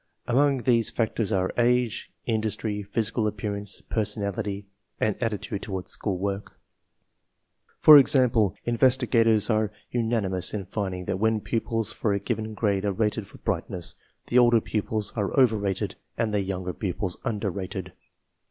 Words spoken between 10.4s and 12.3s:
in finding that when pupils for a